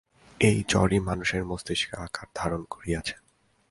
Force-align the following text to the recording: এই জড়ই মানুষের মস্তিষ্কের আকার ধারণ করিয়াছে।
এই 0.39 0.57
জড়ই 0.67 0.99
মানুষের 0.99 1.43
মস্তিষ্কের 1.45 1.99
আকার 1.99 2.27
ধারণ 2.35 2.61
করিয়াছে। 2.69 3.15